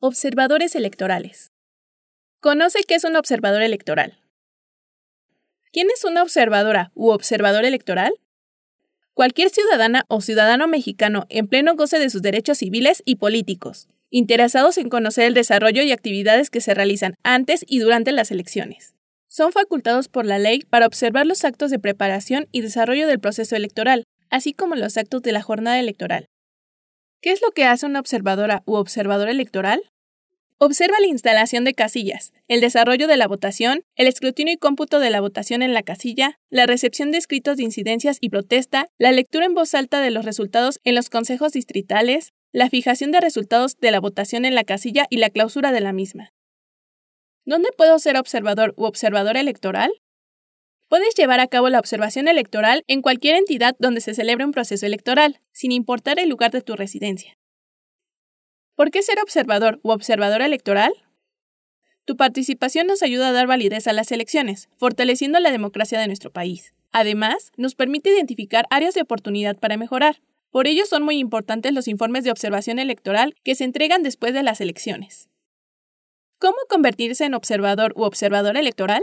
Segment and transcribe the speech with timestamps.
[0.00, 1.50] Observadores electorales.
[2.38, 4.20] Conoce qué es un observador electoral.
[5.72, 8.12] ¿Quién es una observadora u observador electoral?
[9.12, 14.78] Cualquier ciudadana o ciudadano mexicano en pleno goce de sus derechos civiles y políticos, interesados
[14.78, 18.94] en conocer el desarrollo y actividades que se realizan antes y durante las elecciones.
[19.26, 23.56] Son facultados por la ley para observar los actos de preparación y desarrollo del proceso
[23.56, 26.28] electoral, así como los actos de la jornada electoral.
[27.20, 29.82] ¿Qué es lo que hace una observadora u observador electoral?
[30.58, 35.10] Observa la instalación de casillas, el desarrollo de la votación, el escrutinio y cómputo de
[35.10, 39.46] la votación en la casilla, la recepción de escritos de incidencias y protesta, la lectura
[39.46, 43.90] en voz alta de los resultados en los consejos distritales, la fijación de resultados de
[43.90, 46.32] la votación en la casilla y la clausura de la misma.
[47.44, 49.90] ¿Dónde puedo ser observador u observadora electoral?
[50.88, 54.86] Puedes llevar a cabo la observación electoral en cualquier entidad donde se celebre un proceso
[54.86, 57.36] electoral, sin importar el lugar de tu residencia.
[58.74, 60.92] ¿Por qué ser observador u observadora electoral?
[62.06, 66.32] Tu participación nos ayuda a dar validez a las elecciones, fortaleciendo la democracia de nuestro
[66.32, 66.72] país.
[66.90, 70.22] Además, nos permite identificar áreas de oportunidad para mejorar.
[70.50, 74.42] Por ello son muy importantes los informes de observación electoral que se entregan después de
[74.42, 75.28] las elecciones.
[76.38, 79.02] ¿Cómo convertirse en observador u observadora electoral?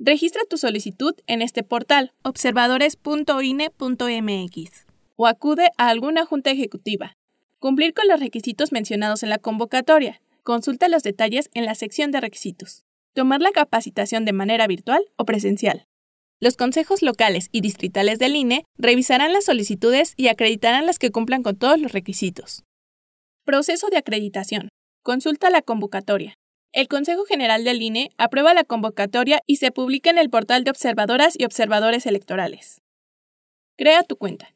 [0.00, 7.16] Registra tu solicitud en este portal observadores.ine.mx o acude a alguna junta ejecutiva.
[7.60, 10.20] Cumplir con los requisitos mencionados en la convocatoria.
[10.42, 12.82] Consulta los detalles en la sección de requisitos.
[13.12, 15.86] Tomar la capacitación de manera virtual o presencial.
[16.40, 21.44] Los consejos locales y distritales del INE revisarán las solicitudes y acreditarán las que cumplan
[21.44, 22.64] con todos los requisitos.
[23.44, 24.70] Proceso de acreditación.
[25.04, 26.36] Consulta la convocatoria.
[26.74, 30.72] El Consejo General del INE aprueba la convocatoria y se publica en el portal de
[30.72, 32.82] observadoras y observadores electorales.
[33.76, 34.52] Crea tu cuenta.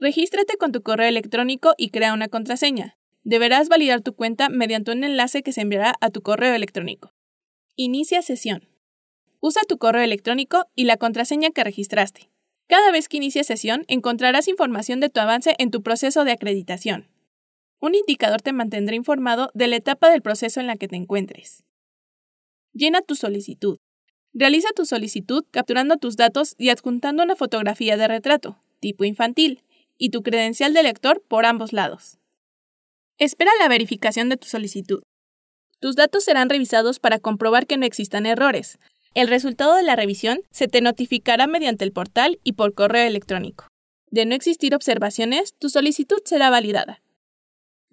[0.00, 2.96] Regístrate con tu correo electrónico y crea una contraseña.
[3.24, 7.12] Deberás validar tu cuenta mediante un enlace que se enviará a tu correo electrónico.
[7.76, 8.66] Inicia sesión.
[9.40, 12.30] Usa tu correo electrónico y la contraseña que registraste.
[12.68, 17.13] Cada vez que inicies sesión encontrarás información de tu avance en tu proceso de acreditación.
[17.84, 21.64] Un indicador te mantendrá informado de la etapa del proceso en la que te encuentres.
[22.72, 23.76] Llena tu solicitud.
[24.32, 29.62] Realiza tu solicitud capturando tus datos y adjuntando una fotografía de retrato, tipo infantil,
[29.98, 32.16] y tu credencial de lector por ambos lados.
[33.18, 35.02] Espera la verificación de tu solicitud.
[35.78, 38.78] Tus datos serán revisados para comprobar que no existan errores.
[39.12, 43.68] El resultado de la revisión se te notificará mediante el portal y por correo electrónico.
[44.10, 47.03] De no existir observaciones, tu solicitud será validada.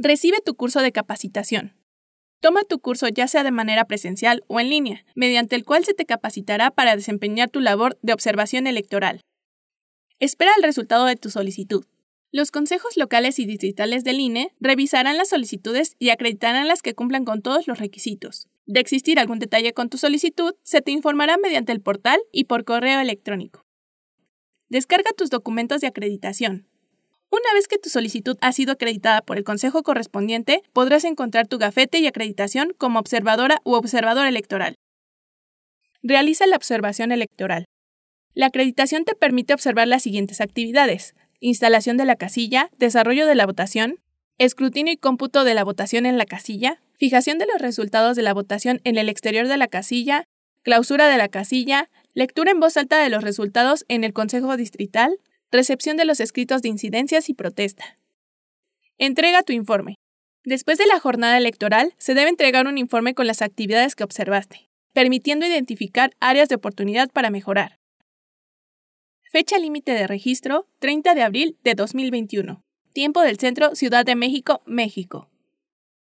[0.03, 1.75] Recibe tu curso de capacitación.
[2.39, 5.93] Toma tu curso ya sea de manera presencial o en línea, mediante el cual se
[5.93, 9.21] te capacitará para desempeñar tu labor de observación electoral.
[10.19, 11.85] Espera el resultado de tu solicitud.
[12.31, 17.23] Los consejos locales y distritales del INE revisarán las solicitudes y acreditarán las que cumplan
[17.23, 18.47] con todos los requisitos.
[18.65, 22.65] De existir algún detalle con tu solicitud, se te informará mediante el portal y por
[22.65, 23.67] correo electrónico.
[24.67, 26.70] Descarga tus documentos de acreditación.
[27.31, 31.57] Una vez que tu solicitud ha sido acreditada por el consejo correspondiente, podrás encontrar tu
[31.57, 34.75] gafete y acreditación como observadora u observador electoral.
[36.03, 37.65] Realiza la observación electoral.
[38.33, 41.15] La acreditación te permite observar las siguientes actividades.
[41.39, 43.99] Instalación de la casilla, desarrollo de la votación,
[44.37, 48.33] escrutinio y cómputo de la votación en la casilla, fijación de los resultados de la
[48.33, 50.25] votación en el exterior de la casilla,
[50.63, 55.17] clausura de la casilla, lectura en voz alta de los resultados en el Consejo Distrital,
[55.51, 57.97] Recepción de los escritos de incidencias y protesta.
[58.97, 59.95] Entrega tu informe.
[60.45, 64.69] Después de la jornada electoral, se debe entregar un informe con las actividades que observaste,
[64.93, 67.79] permitiendo identificar áreas de oportunidad para mejorar.
[69.29, 72.63] Fecha límite de registro, 30 de abril de 2021.
[72.93, 75.30] Tiempo del Centro, Ciudad de México, México.